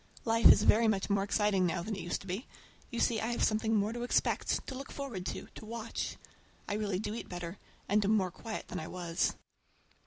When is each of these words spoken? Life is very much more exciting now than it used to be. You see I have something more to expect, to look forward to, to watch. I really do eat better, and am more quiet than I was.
Life 0.25 0.47
is 0.51 0.63
very 0.63 0.87
much 0.87 1.11
more 1.11 1.23
exciting 1.23 1.67
now 1.67 1.83
than 1.83 1.95
it 1.95 2.01
used 2.01 2.21
to 2.21 2.25
be. 2.27 2.47
You 2.89 2.99
see 2.99 3.21
I 3.21 3.27
have 3.33 3.43
something 3.43 3.75
more 3.75 3.93
to 3.93 4.01
expect, 4.01 4.65
to 4.65 4.73
look 4.73 4.91
forward 4.91 5.27
to, 5.27 5.45
to 5.53 5.63
watch. 5.63 6.17
I 6.67 6.73
really 6.73 6.97
do 6.97 7.13
eat 7.13 7.29
better, 7.29 7.59
and 7.87 8.03
am 8.03 8.17
more 8.17 8.31
quiet 8.31 8.69
than 8.69 8.79
I 8.79 8.87
was. 8.87 9.35